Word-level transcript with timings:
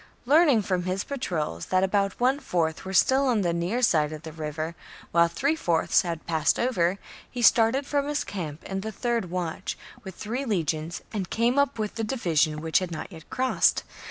Learning 0.25 0.63
from 0.63 0.85
his 0.85 1.03
patrols 1.03 1.67
that 1.67 1.83
about 1.83 2.19
one 2.19 2.39
fourth 2.39 2.85
were 2.85 2.91
still 2.91 3.27
on 3.27 3.41
the 3.41 3.53
near 3.53 3.83
side 3.83 4.11
of 4.11 4.23
the 4.23 4.31
river, 4.31 4.73
while 5.11 5.27
three 5.27 5.55
fourths 5.55 6.01
had 6.01 6.25
passed 6.25 6.57
over, 6.59 6.97
he 7.29 7.43
started 7.43 7.85
from 7.85 8.07
his 8.07 8.23
camp 8.23 8.63
in 8.63 8.81
the 8.81 8.91
third 8.91 9.29
watch,^ 9.29 9.75
with 10.03 10.15
three 10.15 10.43
legions, 10.43 11.03
and 11.13 11.29
came 11.29 11.59
up 11.59 11.77
with 11.77 11.93
the 11.93 12.03
division 12.03 12.61
which 12.61 12.79
had 12.79 12.89
not 12.89 13.11
yet 13.11 13.29
crossed. 13.29 13.83